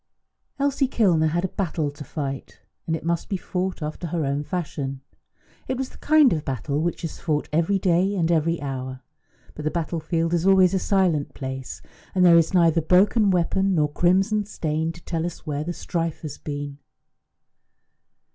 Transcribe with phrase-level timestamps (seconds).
[0.57, 4.43] Elsie Kilner had a battle to fight, and it must be fought after her own
[4.43, 5.01] fashion.
[5.67, 9.01] It was the kind of battle which is fought every day and every hour;
[9.53, 11.83] but the battlefield is always a silent place,
[12.15, 16.21] and there is neither broken weapon nor crimson stain to tell us where the strife
[16.23, 16.79] has been.